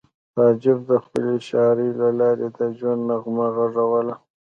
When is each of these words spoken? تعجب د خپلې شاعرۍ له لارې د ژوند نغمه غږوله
تعجب 0.35 0.79
د 0.89 0.91
خپلې 1.03 1.35
شاعرۍ 1.47 1.89
له 2.01 2.09
لارې 2.19 2.47
د 2.57 2.59
ژوند 2.77 3.01
نغمه 3.09 3.47
غږوله 3.55 4.15